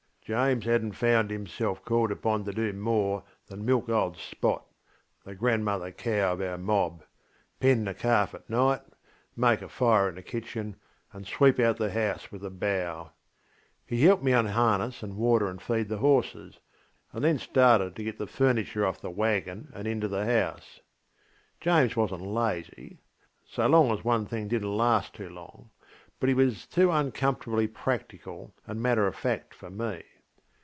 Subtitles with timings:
[0.23, 4.61] James hadnŌĆÖt found himself called upon to do more than milk old ŌĆśSpotŌĆÖ
[5.25, 7.03] (the grandmother cow of our mob),
[7.59, 8.79] pen the calf at night,
[9.35, 10.77] make a fire in the kitchen,
[11.11, 13.11] and sweep out the house with a bough.
[13.85, 16.59] He helped me unharness and water and feed the horses,
[17.11, 20.79] and then started to get the furniture off the waggon and into the house.
[21.59, 22.97] James wasnŌĆÖt
[23.57, 25.71] lazyŌĆöso long as one thing didnŌĆÖt last too long;
[26.21, 30.03] but he was too uncomfortably practical and matter of fact for me.